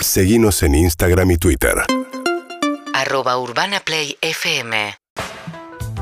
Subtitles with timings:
[0.00, 1.74] Seguimos en Instagram y Twitter.
[2.94, 4.94] arroba urbanaplayfm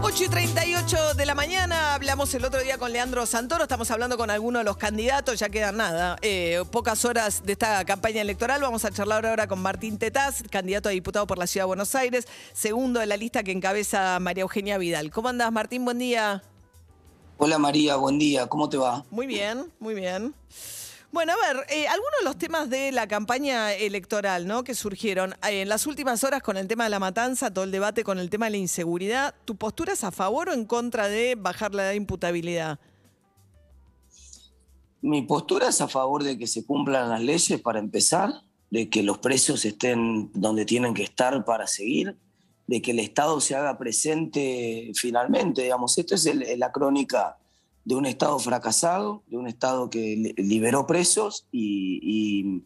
[0.03, 4.19] 8 y 38 de la mañana, hablamos el otro día con Leandro Santoro, estamos hablando
[4.19, 8.61] con algunos de los candidatos, ya quedan nada, eh, pocas horas de esta campaña electoral,
[8.61, 11.95] vamos a charlar ahora con Martín Tetaz, candidato a diputado por la Ciudad de Buenos
[11.95, 15.11] Aires, segundo de la lista que encabeza María Eugenia Vidal.
[15.11, 15.85] ¿Cómo andás Martín?
[15.85, 16.43] Buen día.
[17.39, 19.05] Hola María, buen día, ¿cómo te va?
[19.11, 20.35] Muy bien, muy bien.
[21.17, 24.63] Bueno, a ver, eh, algunos de los temas de la campaña electoral, ¿no?
[24.65, 27.71] Que surgieron eh, en las últimas horas con el tema de la matanza, todo el
[27.71, 29.35] debate con el tema de la inseguridad.
[29.47, 32.79] ¿Tu postura es a favor o en contra de bajar la edad de imputabilidad?
[35.01, 38.35] Mi postura es a favor de que se cumplan las leyes para empezar,
[38.71, 42.15] de que los precios estén donde tienen que estar para seguir,
[42.67, 45.63] de que el Estado se haga presente finalmente.
[45.63, 47.39] Digamos, esto es la crónica
[47.87, 52.65] de un Estado fracasado, de un Estado que li- liberó presos y,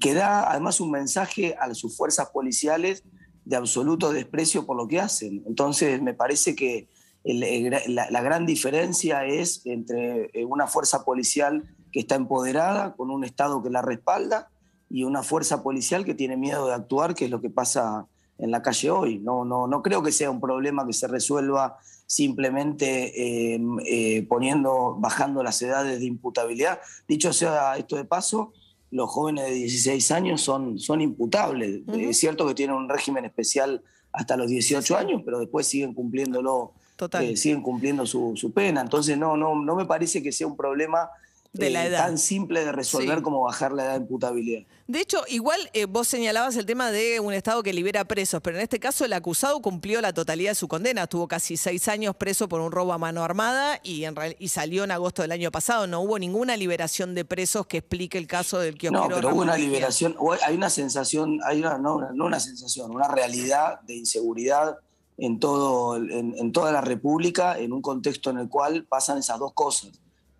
[0.00, 3.02] que da además un mensaje a sus fuerzas policiales
[3.44, 5.42] de absoluto desprecio por lo que hacen.
[5.46, 6.88] Entonces, me parece que
[7.24, 13.60] la gran diferencia es entre eh, una fuerza policial que está empoderada, con un Estado
[13.64, 14.50] que la respalda,
[14.88, 18.06] y una fuerza policial que tiene miedo de actuar, que es lo que pasa
[18.40, 19.18] en la calle hoy.
[19.18, 24.96] No, no, no creo que sea un problema que se resuelva simplemente eh, eh, poniendo,
[24.98, 26.80] bajando las edades de imputabilidad.
[27.06, 28.52] Dicho sea esto de paso,
[28.90, 31.82] los jóvenes de 16 años son, son imputables.
[31.88, 36.72] Es cierto que tienen un régimen especial hasta los 18 años, pero después siguen cumpliéndolo,
[36.96, 37.24] Total.
[37.24, 38.80] eh, siguen cumpliendo su, su pena.
[38.80, 41.08] Entonces no, no, no me parece que sea un problema
[41.52, 42.06] De la edad.
[42.06, 43.22] tan simple de resolver Sí.
[43.24, 44.62] como bajar la edad de imputabilidad.
[44.86, 48.56] De hecho, igual eh, vos señalabas el tema de un Estado que libera presos, pero
[48.56, 51.02] en este caso el acusado cumplió la totalidad de su condena.
[51.02, 54.46] Estuvo casi seis años preso por un robo a mano armada y, en real- y
[54.48, 55.88] salió en agosto del año pasado.
[55.88, 59.08] No hubo ninguna liberación de presos que explique el caso del kiosquero.
[59.08, 63.08] No, pero hubo una liberación, hay una sensación, hay una, no, no una sensación, una
[63.08, 64.76] realidad de inseguridad
[65.18, 69.52] en, todo, en toda la República, en un contexto en el cual pasan esas dos
[69.52, 69.90] cosas.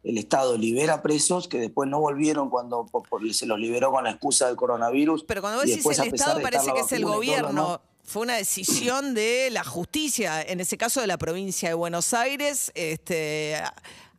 [0.02, 4.04] El Estado libera presos que después no volvieron cuando por- por- se los liberó con
[4.04, 5.24] la excusa del coronavirus.
[5.24, 7.14] Pero cuando vos y decís después, el a pesar Estado, parece que es el todo
[7.14, 7.80] gobierno.
[8.02, 12.72] Fue una decisión de la justicia, en ese caso de la provincia de Buenos Aires,
[12.74, 13.54] este,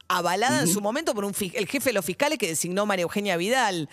[0.07, 3.35] avalada en su momento por un el jefe de los fiscales que designó María Eugenia
[3.35, 3.89] Vidal.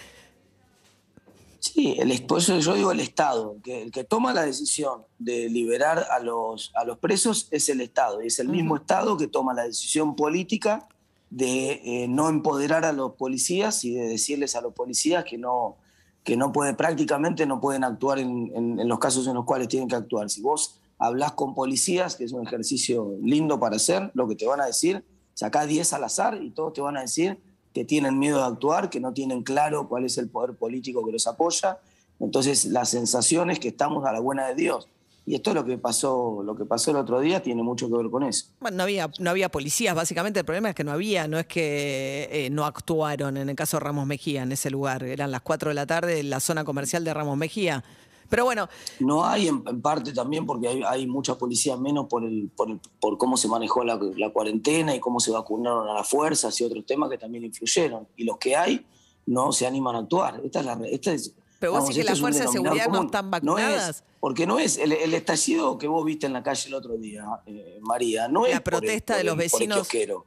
[1.60, 5.48] Sí, el, por eso yo digo el Estado, que el que toma la decisión de
[5.48, 9.26] liberar a los, a los presos es el Estado, y es el mismo Estado que
[9.26, 10.86] toma la decisión política
[11.30, 15.76] de eh, no empoderar a los policías y de decirles a los policías que no,
[16.24, 19.68] que no puede, prácticamente no pueden actuar en, en- en los casos en los cuales
[19.68, 20.30] tienen que actuar.
[20.30, 24.46] Si vos hablas con policías, que es un ejercicio lindo para hacer, lo que te
[24.46, 27.38] van a decir, sacá 10 al azar y todos te van a decir
[27.74, 31.12] que tienen miedo de actuar, que no tienen claro cuál es el poder político que
[31.12, 31.78] los apoya.
[32.18, 34.88] Entonces, la sensación es que estamos a la buena de Dios.
[35.28, 37.96] Y esto es lo que pasó, lo que pasó el otro día tiene mucho que
[37.98, 38.46] ver con eso.
[38.60, 41.46] Bueno, no había, no había policías, básicamente el problema es que no había, no es
[41.46, 45.02] que eh, no actuaron en el caso de Ramos Mejía en ese lugar.
[45.04, 47.84] Eran las 4 de la tarde en la zona comercial de Ramos Mejía.
[48.30, 48.68] Pero bueno,
[49.00, 52.70] No hay en, en parte también porque hay, hay mucha policía menos por, el, por,
[52.70, 56.58] el- por cómo se manejó la, la cuarentena y cómo se vacunaron a las fuerzas
[56.60, 58.06] y otros temas que también influyeron.
[58.16, 58.84] Y los que hay
[59.26, 60.40] no se animan a actuar.
[60.42, 63.02] Esta es la, esta es, Pero vos decís que este las fuerzas de seguridad no
[63.02, 63.88] están No vacunadas.
[63.98, 66.96] es, porque no es el, el estallido que vos viste en la calle el otro
[66.96, 69.68] día, eh, María, no La es por el- protesta por de los el- por el
[69.68, 69.76] vecinos.
[69.88, 70.26] kiosquero.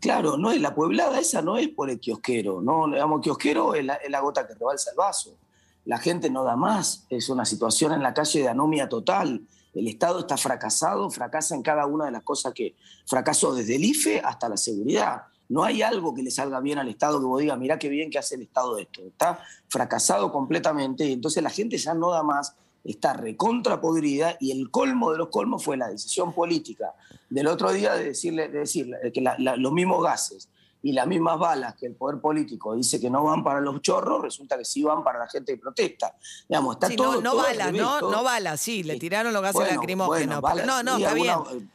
[0.00, 3.84] Claro, no es la pueblada esa no es por el kiosquero, no, digamos, kiosquero es
[3.84, 5.36] la, es la gota que rebalsa el vaso.
[5.84, 9.40] La gente no da más, es una situación en la calle de anomia total.
[9.72, 12.74] El Estado está fracasado, fracasa en cada una de las cosas que
[13.06, 15.22] fracasó desde el IFE hasta la seguridad.
[15.48, 18.10] No hay algo que le salga bien al Estado que vos digas, mirá qué bien
[18.10, 19.02] que hace el Estado esto.
[19.02, 24.52] Está fracasado completamente y entonces la gente ya no da más, está recontra podrida y
[24.52, 26.94] el colmo de los colmos fue la decisión política
[27.30, 30.48] del otro día de decirle, de decirle que la- la- los mismos gases
[30.82, 34.22] y las mismas balas que el poder político dice que no van para los chorros,
[34.22, 36.14] resulta que sí van para la gente que protesta.
[36.48, 38.96] Digamos, está sí, todo, no, no todo balas, revés, no, todo- no balas, sí, le
[38.98, 40.26] tiraron los gases Bueno, lacrimógenos.
[40.26, 41.30] bueno, balas, no, no, está bien.
[41.30, 41.66] alguna-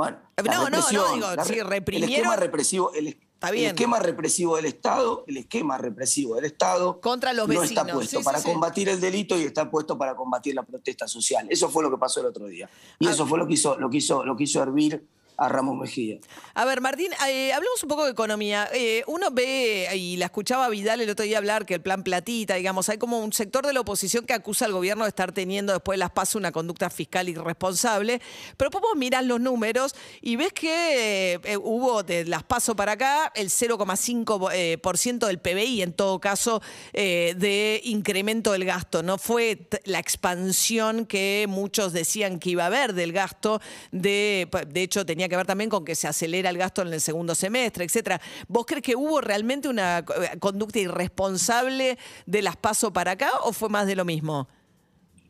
[0.00, 3.66] Bueno, Eh, no, no, no, digo, la reprimieron- El esquema represivo, el, Está el bien.
[3.68, 8.18] esquema represivo del Estado, el esquema represivo del Estado Contra los no está vecinos, puesto
[8.20, 8.48] sí, para sí.
[8.50, 11.46] combatir el delito y está puesto para combatir la protesta social.
[11.50, 12.70] Eso fue lo que pasó el otro día.
[12.98, 13.10] Y Ah.
[13.10, 15.06] eso fue lo que hizo, lo que hizo, lo que hizo hervir
[15.40, 16.18] a Ramos Mejía.
[16.52, 18.68] A ver, Martín, eh, hablemos un poco de economía.
[18.74, 22.56] Eh, uno ve, y la escuchaba Vidal el otro día hablar, que el plan platita,
[22.56, 25.72] digamos, hay como un sector de la oposición que acusa al gobierno de estar teniendo
[25.72, 28.20] después de las pasos una conducta fiscal irresponsable,
[28.58, 33.32] pero vos mirás los números y ves que eh, hubo de las pasos para acá
[33.34, 36.60] el 0,5% del PBI, en todo caso,
[36.92, 39.02] de incremento del gasto.
[39.02, 43.60] No fue la expansión que muchos decían que iba a haber del gasto,
[43.90, 47.00] de, de hecho tenía que ver también con que se acelera el gasto en el
[47.00, 48.20] segundo semestre, etcétera.
[48.48, 53.52] ¿Vos crees que hubo realmente una eh, conducta irresponsable de las pasos para acá o
[53.52, 54.48] fue más de lo mismo?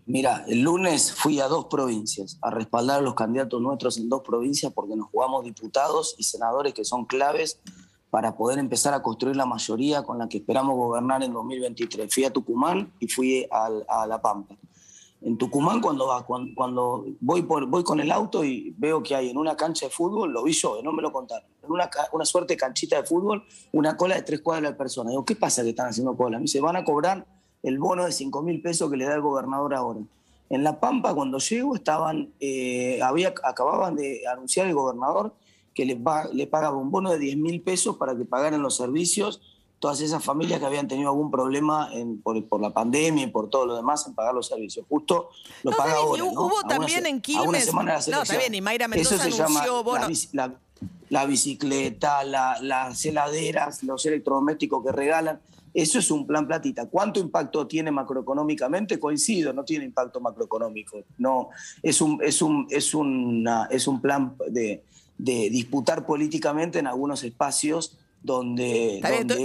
[0.06, 4.22] Mira, el lunes fui a dos provincias a respaldar a los candidatos nuestros en dos
[4.22, 7.60] provincias porque nos jugamos diputados y senadores que son claves
[8.10, 12.12] para poder empezar a construir la mayoría con la que esperamos gobernar en 2023.
[12.12, 14.56] Fui a Tucumán y fui a La Pampa
[15.22, 16.08] en Tucumán cuando,
[16.54, 17.44] cuando, voy,
[17.84, 20.80] con el auto y veo que hay en una cancha de fútbol, lo vi yo,
[20.82, 24.72] no me lo contaron, en una, suerte canchita de fútbol, una cola de tres cuadras
[24.72, 25.10] de personas.
[25.10, 26.38] Digo, ¿qué pasa que están haciendo cola?
[26.38, 27.26] Me dice, van a cobrar
[27.62, 30.00] el bono de 5 mil pesos que le da el gobernador ahora.
[30.48, 35.34] En La Pampa, cuando llego, estaban, eh, había, acababan de anunciar el gobernador
[35.74, 36.00] que le,
[36.32, 39.40] le pagaba un bono de 10 mil pesos para que pagaran los servicios
[39.80, 41.90] todas esas familias que habían tenido algún problema
[42.22, 44.84] por, la pandemia y por todo lo demás en pagar los servicios.
[44.86, 45.30] Justo
[45.62, 46.22] lo paga ahora.
[46.22, 47.72] Hubo también en Quilmes.
[47.72, 49.82] no, está bien, y Mayra Mendoza Eso se anunció,
[50.32, 50.54] llama
[51.08, 55.40] la, bicicleta, las heladeras, los electrodomésticos que regalan.
[55.72, 56.86] Eso es un plan platita.
[56.86, 59.00] ¿Cuánto impacto tiene macroeconómicamente?
[59.00, 60.98] Coincido, no tiene impacto macroeconómico.
[61.16, 61.48] No,
[61.82, 64.82] es un, es un, es una, es un plan de,
[65.16, 68.98] de disputar políticamente en algunos espacios donde,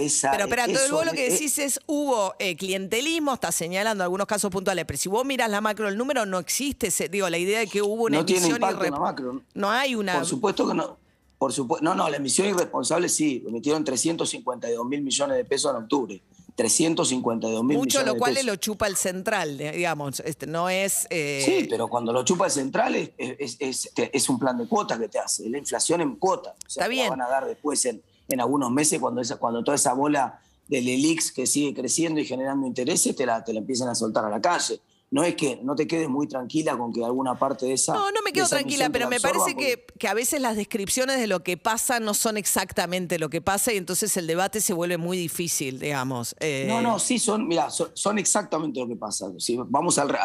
[0.03, 4.51] esa, Pero espera, todo lo que decís es, hubo eh, clientelismo, estás señalando algunos casos
[4.51, 7.67] puntuales, pero si vos miras la macro, el número no existe, digo, la idea de
[7.67, 9.41] que hubo una no emisión tiene impacto en la macro.
[9.53, 10.15] No hay una...
[10.15, 10.97] Por supuesto que no.
[11.37, 15.83] Por supuesto, no, no, la emisión irresponsable sí, emitieron 352 mil millones de pesos en
[15.83, 16.21] octubre.
[16.55, 21.05] 352 mil Mucho millones lo cual de lo chupa el central, digamos, este, no es...
[21.09, 24.97] Eh, sí, pero cuando lo chupa el central es, es, es, un plan de cuotas
[24.97, 26.55] que te hace, la inflación en cuotas.
[26.65, 27.09] Está bien.
[27.09, 30.87] van a dar después en, en algunos meses cuando, esa, cuando toda esa bola del
[30.87, 34.29] ELIX que sigue creciendo y generando intereses te la, te la empiezan a soltar a
[34.29, 34.79] la calle.
[35.11, 37.93] No es que no te quedes muy tranquila con que alguna parte de esa.
[37.93, 41.27] No, no me quedo tranquila, pero me parece que, que, a veces las descripciones de
[41.27, 44.97] lo que pasa no son exactamente lo que pasa y entonces el debate se vuelve
[44.97, 46.35] muy difícil, digamos.
[46.39, 46.65] Eh.
[46.67, 49.27] No, no, sí, son, mira, son, exactamente lo que pasa.
[49.37, 50.17] Si vamos al,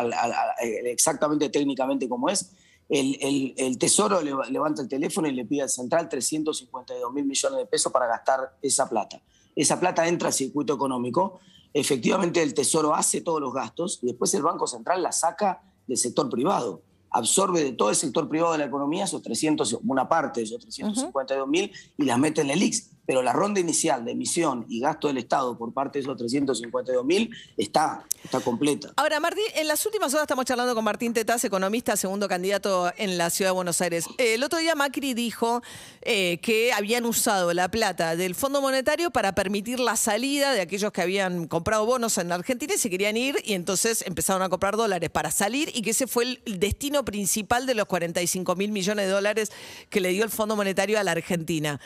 [0.86, 2.50] exactamente técnicamente como es,
[2.90, 7.92] el, Tesoro levanta el teléfono y le pide al Central 352 mil millones de pesos
[7.92, 9.22] para gastar esa plata.
[9.54, 11.40] Esa plata entra al circuito económico,
[11.72, 15.96] efectivamente el Tesoro hace todos los gastos y después el Banco Central la saca del
[15.96, 20.40] sector privado absorbe de todo el sector privado de la economía esos 300, una parte
[20.40, 22.90] de esos 352 mil y las mete en el IX.
[23.10, 27.04] Pero la ronda inicial de emisión y gasto del Estado por parte de esos 352
[27.04, 28.92] mil está, está completa.
[28.94, 33.18] Ahora, Martín, en las últimas horas estamos charlando con Martín Tetaz, economista, segundo candidato en
[33.18, 34.04] la Ciudad de Buenos Aires.
[34.16, 35.60] el otro día Macri dijo
[36.02, 40.92] eh, que habían usado la plata del Fondo Monetario para permitir la salida de aquellos
[40.92, 44.76] que habían comprado bonos en Argentina y se querían ir y entonces empezaron a comprar
[44.76, 49.06] dólares para salir y que ese fue el destino principal de los 45 mil millones
[49.06, 49.50] de dólares
[49.88, 51.80] que le dio el Fondo Monetario a la Argentina.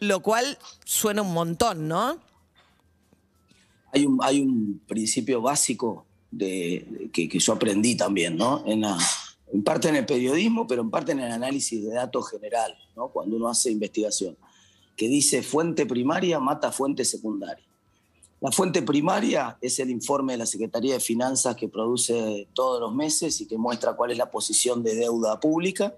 [0.00, 0.47] Lo, cual
[0.84, 2.18] suena un montón, ¿no?
[3.92, 8.62] Hay un, hay un principio básico de, que, yo aprendí también, ¿no?
[8.66, 8.84] En,
[9.52, 13.08] en parte en el periodismo, pero en parte en el análisis de datos general, ¿no?
[13.08, 14.36] Cuando uno hace investigación,
[14.96, 17.64] que dice fuente primaria mata fuente secundaria.
[18.40, 22.94] La fuente primaria es el informe de la Secretaría de Finanzas que produce todos los
[22.94, 25.96] meses y que muestra cuál es la posición de deuda pública.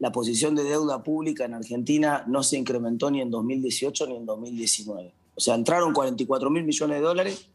[0.00, 4.24] La posición de deuda pública en Argentina no se incrementó ni en 2018 ni en
[4.24, 5.12] 2019.
[5.34, 7.46] O sea, entraron 44 mil millones de dólares,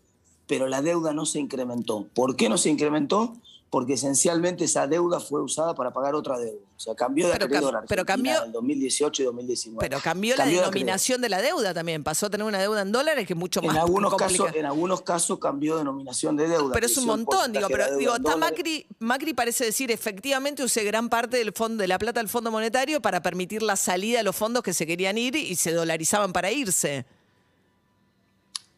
[0.48, 2.08] pero la deuda no se incrementó.
[2.14, 3.34] ¿Por qué no se incrementó?
[3.75, 6.65] Porque esencialmente esa deuda fue usada para pagar otra deuda.
[6.77, 9.89] O sea, cambió de acreedor pero cambió, en 2018 y 2019.
[9.89, 12.01] Pero cambió, la denominación de, la deuda también.
[12.01, 14.65] Pasó a tener una deuda en dólares que es mucho más en algunos casos En
[14.65, 16.74] algunos casos cambió denominación de deuda.
[16.74, 17.67] Pero es un montón, digo.
[17.67, 22.00] Pero digo, está Macri, Macri parece decir, efectivamente usé gran parte del fondo, de la
[22.00, 25.36] plata del Fondo Monetario para permitir la salida de los fondos que se querían ir
[25.36, 27.05] y se dolarizaban para irse.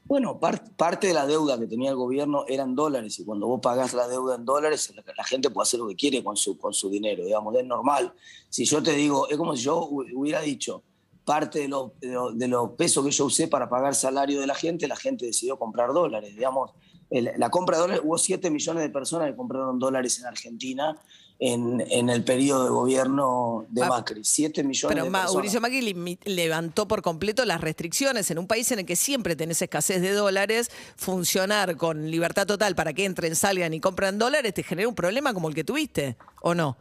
[0.07, 3.93] Bueno, parte de la deuda que tenía el gobierno eran dólares y cuando vos pagás
[3.93, 6.89] la deuda en dólares, la, gente puede hacer lo que quiere con su, con su
[6.89, 8.13] dinero, digamos, es normal.
[8.49, 10.81] Si yo te digo, es como si yo hubiera dicho,
[11.25, 14.87] parte de los, de, los pesos que yo usé para pagar salario de la gente,
[14.87, 16.71] la gente decidió comprar dólares, digamos,
[17.09, 20.97] el- la compra de dólares, hubo 7 millones de personas que compraron dólares en Argentina
[21.39, 24.21] en, en el periodo de gobierno de Ah, Macri.
[24.23, 25.61] 7 millones Pero de Mauricio personas.
[25.61, 29.61] Macri limi- levantó por completo las restricciones en un país en el que siempre tenés
[29.61, 30.71] escasez de dólares.
[30.95, 35.33] Funcionar con libertad total para que entren, salgan y compran dólares te genera un problema
[35.33, 36.75] como el que tuviste, ¿o no?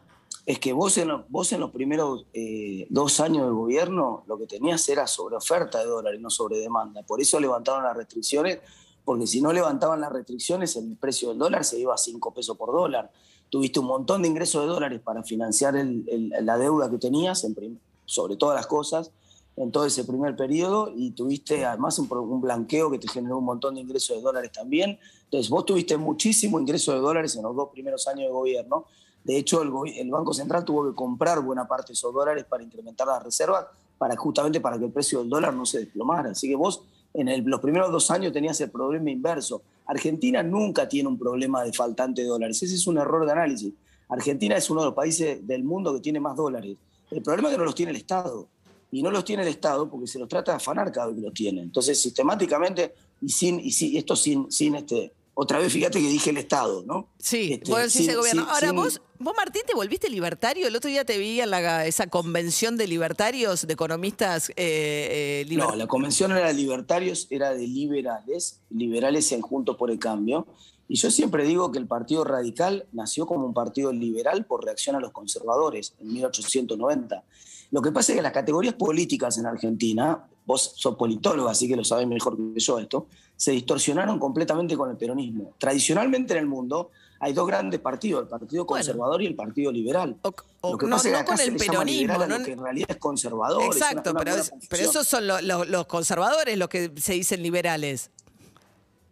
[0.46, 4.38] Es que vos en, lo- vos en los primeros eh, dos años de gobierno lo
[4.38, 7.02] que tenías era sobre oferta de dólares, no sobre demanda.
[7.02, 8.60] Por eso levantaron las restricciones,
[9.04, 12.56] porque si no levantaban las restricciones, el precio del dólar se iba a 5 pesos
[12.56, 13.10] por dólar.
[13.50, 17.44] Tuviste un montón de ingresos de dólares para financiar el- el- la deuda que tenías,
[17.44, 19.10] en sobre todas las cosas,
[19.56, 23.44] en todo ese primer periodo, y tuviste además un, un blanqueo que te generó un
[23.44, 24.98] montón de ingresos de dólares también.
[25.24, 28.84] Entonces vos tuviste muchísimo ingreso de dólares en los dos primeros años de gobierno.
[29.24, 32.62] De hecho, el, el Banco Central tuvo que comprar buena parte de esos dólares para
[32.62, 33.66] incrementar las reservas,
[33.98, 36.30] para, justamente para que el precio del dólar no se desplomara.
[36.30, 36.82] Así que vos
[37.16, 39.62] en los primeros dos años tenías el problema inverso.
[39.86, 42.62] Argentina nunca tiene un problema de faltante de dólares.
[42.62, 43.72] Ese es un error de análisis.
[44.08, 46.76] Argentina es uno de los países del mundo que tiene más dólares.
[47.10, 48.48] El problema es que no los tiene el Estado.
[48.92, 51.22] Y no los tiene el Estado porque se los trata de afanar cada vez que
[51.22, 51.62] los tiene.
[51.62, 53.60] Entonces, sistemáticamente, y sin,
[53.96, 55.12] esto sin este.
[55.38, 57.10] Otra vez, fíjate que dije el Estado, ¿no?
[57.18, 58.42] Sí, Este, vos decís sin- el gobierno.
[58.44, 60.66] sin- Ahora, sin- vos, vos, Martín, te volviste libertario.
[60.66, 65.44] El otro día te vi en la, esa convención de libertarios, de economistas eh, eh,
[65.46, 69.98] liber- No, la convención era de libertarios, era de liberales, liberales en Juntos por el
[69.98, 70.46] Cambio.
[70.88, 74.96] Y yo siempre digo que el Partido Radical nació como un partido liberal por reacción
[74.96, 77.24] a los conservadores en 1890.
[77.72, 81.76] Lo que pasa es que las categorías políticas en Argentina, vos sos politólogo, así que
[81.76, 85.52] lo sabés mejor que yo esto, se distorsionaron completamente con el peronismo.
[85.58, 86.90] Tradicionalmente en el mundo
[87.20, 88.82] hay dos grandes partidos, el Partido Bueno.
[88.84, 90.16] Conservador y el Partido Liberal.
[90.22, 92.26] O- o- Lo que no, pasa es que acá con el peronismo.
[92.26, 93.62] no- que en realidad es conservador.
[93.62, 96.92] es una- Exacto, una pero, es- pero esos son lo- lo- los conservadores los que
[96.96, 98.10] se dicen liberales.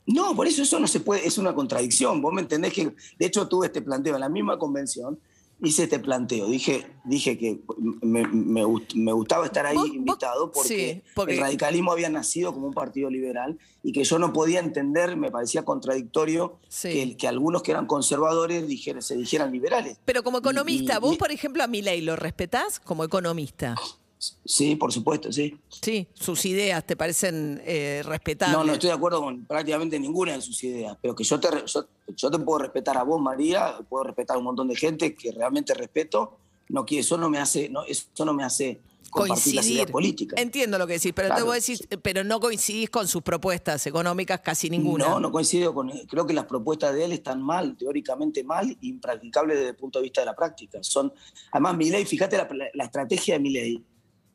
[0.07, 2.21] No, por eso eso no se puede, es una contradicción.
[2.21, 5.19] Vos me entendés que, de hecho, tuve este planteo en la misma convención,
[5.65, 6.47] hice este planteo.
[6.47, 7.61] Dije, dije que
[8.03, 10.69] me, me gust- me gustaba estar ahí invitado porque,
[11.03, 14.61] sí, porque- el radicalismo había nacido como un partido liberal y que yo no podía
[14.61, 16.89] entender, me parecía contradictorio Sí.
[16.93, 19.99] que, que algunos que eran conservadores dijeran, se dijeran liberales.
[20.05, 23.75] Pero como economista, Y- y- vos, por ejemplo, a Milei lo respetás como economista.
[24.19, 25.55] Sí, por supuesto, sí.
[25.83, 28.57] Sí, sus ideas te parecen eh, respetables.
[28.57, 31.49] No, no estoy de acuerdo con prácticamente ninguna de sus ideas, pero que yo te,
[31.67, 35.15] yo, yo te puedo respetar a vos, María, puedo respetar a un montón de gente
[35.15, 36.39] que realmente respeto,
[36.71, 38.81] no que eso no me hace, no, eso no me hace
[39.11, 39.93] compartir las ideas coincidir.
[39.93, 40.41] políticas.
[40.41, 41.41] Entiendo lo que decís, pero Claro.
[41.43, 45.07] te voy a decir, pero no coincidís con sus propuestas económicas casi ninguna.
[45.07, 49.57] No, no coincido con Creo que las propuestas de él están mal, teóricamente mal, impracticables
[49.59, 50.79] desde el punto de vista de la práctica.
[50.83, 51.13] Son,
[51.53, 53.85] además, Milei, fíjate la, la- estrategia de Milei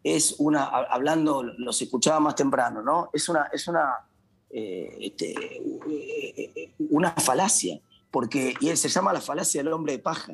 [0.03, 3.09] es una, ha- hablando, los escuchaba más temprano, ¿no?
[3.13, 3.95] Es una, es una,
[4.49, 5.33] eh, este,
[5.89, 7.79] eh, una falacia,
[8.11, 10.33] porque, y él se llama la falacia del hombre de paja,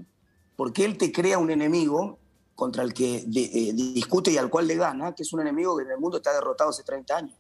[0.56, 2.20] porque él te crea un enemigo
[2.56, 5.84] contra el que eh, discute y al cual le gana, que es un enemigo que
[5.84, 7.36] en el mundo está derrotado hace 30 años.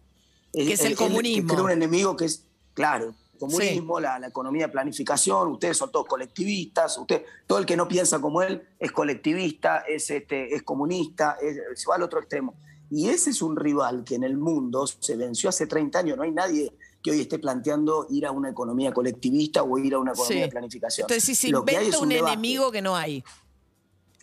[0.51, 1.48] Que es el Él- él comunismo.
[1.48, 5.92] te crea un enemigo que es, claro, comunismo, la, la economía de planificación, ustedes son
[5.92, 10.63] todos colectivistas, usted, todo el que no piensa como él es colectivista, es, este, es
[10.63, 12.54] comunista, es- se va al otro extremo.
[12.89, 16.18] Y ese es un rival que en el mundo se venció hace 30 años.
[16.18, 20.00] No hay nadie que hoy esté planteando ir a una economía colectivista o ir a
[20.00, 20.42] una economía Sí.
[20.42, 21.06] de planificación.
[21.06, 22.34] Entonces, si se Lo que hay inventa es un, debate.
[22.34, 23.24] enemigo que no hay.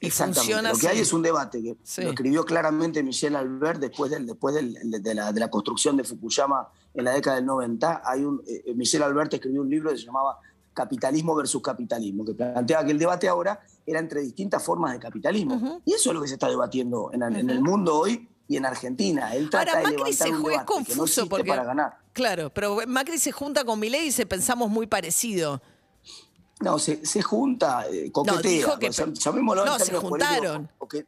[0.07, 0.69] Exactamente.
[0.73, 2.03] Lo que hay es un debate que Sí.
[2.03, 6.05] lo escribió claramente Michel Albert después, del, después del- de, la, de la construcción de
[6.05, 8.03] Fukuyama en la década del 90.
[8.05, 10.39] Hay un, eh, Michel Albert escribió un libro que se llamaba
[10.75, 15.81] Capitalismo versus Capitalismo, que planteaba que el debate ahora era entre distintas formas de capitalismo.
[15.85, 18.65] Y eso es lo que se está debatiendo en, en el mundo hoy y en
[18.67, 19.35] Argentina.
[19.35, 21.49] Él trata Ahora, de Macri se un que no confuso porque.
[21.49, 21.99] para ganar.
[22.13, 25.63] Claro, pero Macri se junta con Milei y dice pensamos muy parecido.
[26.63, 28.41] No, se, se junta, eh, coquetea.
[28.51, 30.71] dijo que- Llam- llamémoslo en no, se juntaron.
[30.79, 31.07] coque-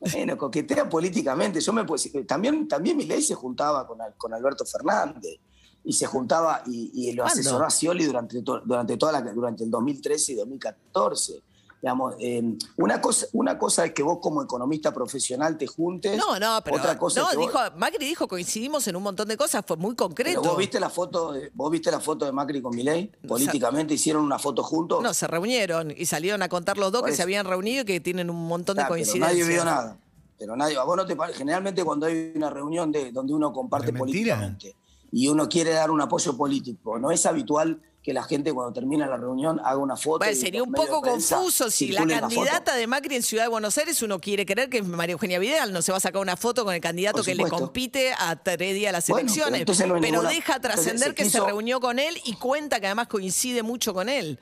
[0.00, 1.60] bueno, coquetea políticamente.
[1.60, 5.38] Yo me decir- también, también Milei se juntaba con, con Alberto Fernández
[5.84, 7.40] y se juntaba y, y lo ¿Cuándo?
[7.40, 11.42] asesoró a Scioli durante, to- durante, toda la, durante el 2013 y 2014.
[11.80, 12.42] Digamos, eh,
[12.76, 16.16] una, cosa, una cosa es que vos como economista profesional te juntes.
[16.18, 16.76] No, no, pero.
[16.78, 19.64] Otra cosa no, es que vos- dijo, Macri dijo coincidimos en un montón de cosas,
[19.64, 20.40] fue muy concreto.
[20.42, 23.12] pero vos viste la foto, de, vos viste la foto de Macri con Milei.
[23.28, 25.00] Políticamente hicieron una foto juntos.
[25.02, 28.00] No, se reunieron y salieron a contar los dos que se habían reunido y que
[28.00, 29.30] tienen un montón de pero coincidencias.
[29.38, 29.98] nadie vio nada.
[30.36, 33.52] Pero nadie, a vos no te pare- Generalmente cuando hay una reunión de, donde uno
[33.52, 34.74] comparte políticamente
[35.12, 39.06] y uno quiere dar un apoyo político, no es habitual que la gente cuando termina
[39.06, 40.20] la reunión haga una foto.
[40.20, 44.00] Bueno, sería un poco confuso si la candidata de Macri en Ciudad de Buenos Aires
[44.00, 46.64] uno quiere creer que es María Eugenia Vidal, no se va a sacar una foto
[46.64, 50.30] con el candidato que le compite a tres días las Bueno, elecciones, no pero ninguna-
[50.30, 54.38] deja trascender que se reunió con él y cuenta que además coincide mucho con él.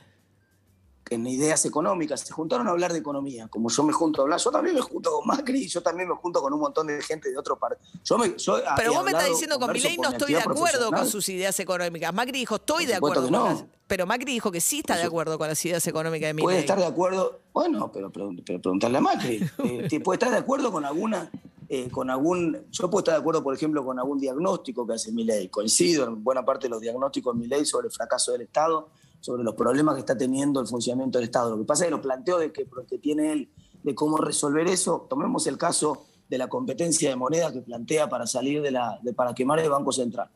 [1.10, 4.40] En ideas económicas, se juntaron a hablar de economía, como yo me junto a hablar,
[4.40, 7.00] yo también me junto con Macri y yo también me junto con un montón de
[7.02, 7.88] gente de otros partidos.
[8.04, 11.06] Yo me, yo Pero vos me estás diciendo con Milei no estoy de acuerdo con
[11.06, 12.12] sus ideas económicas.
[12.12, 13.46] Macri dijo estoy de acuerdo que con no.
[13.46, 16.44] las- Pero Macri dijo que sí está de acuerdo con las ideas económicas de Milei.
[16.46, 19.40] Puede estar de acuerdo, bueno, pero, pero, pero preguntarle a Macri.
[19.58, 21.30] Eh, puede estar de acuerdo con alguna,
[21.68, 25.12] eh, con algún, yo puedo estar de acuerdo, por ejemplo, con algún diagnóstico que hace
[25.12, 25.48] Milei.
[25.48, 28.88] Coincido en buena parte de los diagnósticos de Milei sobre el fracaso del Estado,
[29.26, 31.50] sobre los problemas que está teniendo el funcionamiento del Estado.
[31.50, 33.48] Lo que pasa es que los planteos de que, que tiene él
[33.82, 38.24] de cómo resolver eso, tomemos el caso de la competencia de moneda que plantea para
[38.28, 40.28] salir de la, de, para quemar el Banco Central.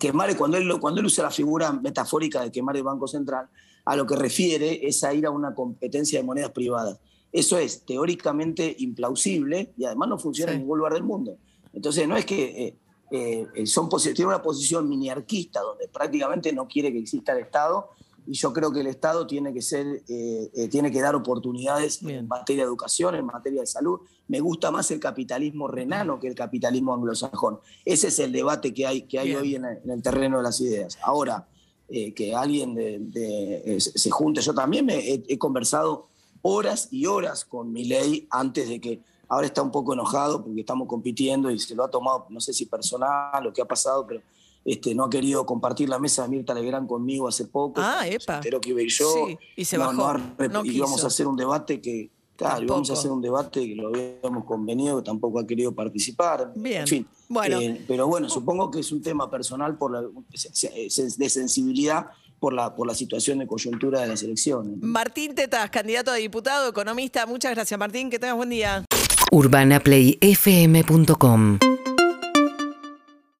[0.00, 3.48] Quemar, cuando él, cuando él usa la figura metafórica de quemar el Banco Central,
[3.84, 6.98] a lo que refiere es a ir a una competencia de monedas privadas.
[7.30, 10.56] Eso es teóricamente implausible y además no funciona Sí.
[10.56, 11.36] en ningún lugar del mundo.
[11.72, 12.66] Entonces no es que
[13.12, 17.38] eh, eh, son posi- tiene una posición miniarquista donde prácticamente no quiere que exista el
[17.38, 17.90] Estado
[18.26, 22.00] y yo creo que el Estado tiene que ser eh, eh, tiene que dar oportunidades
[22.00, 22.20] Bien.
[22.20, 24.00] en materia de educación, en materia de salud.
[24.28, 27.58] Me gusta más el capitalismo renano que el capitalismo anglosajón.
[27.84, 29.40] Ese es el debate que hay que hay Bien.
[29.40, 30.98] hoy en el, en el terreno de las ideas.
[31.02, 31.46] Ahora
[31.88, 36.06] eh, que alguien de- de- eh, se junte, yo también me he, he conversado
[36.42, 40.88] horas y horas con Milei antes de que ahora está un poco enojado porque estamos
[40.88, 44.20] compitiendo y se lo ha tomado, no sé si personal o qué ha pasado, pero
[44.64, 47.80] este, no ha querido compartir la mesa de Mirta Legrand conmigo hace poco.
[47.82, 48.40] Ah, epa.
[48.40, 49.26] que iba a ir yo.
[49.26, 52.62] Sí, y se No, bajó, no no y íbamos a hacer un debate que, claro,
[52.62, 56.52] íbamos a hacer un debate que lo habíamos convenido, que tampoco ha querido participar.
[56.54, 56.82] Bien.
[56.82, 57.04] En fin.
[57.28, 57.60] Bueno.
[57.60, 62.06] Eh, pero bueno, supongo que es un tema personal por la, de sensibilidad
[62.38, 64.76] por la, por la situación de coyuntura de las elecciones.
[64.80, 67.24] Martín Tetas, candidato a diputado, economista.
[67.24, 68.10] Muchas gracias, Martín.
[68.10, 68.84] Que tengas buen día.
[69.30, 71.58] UrbanaPlayFM.com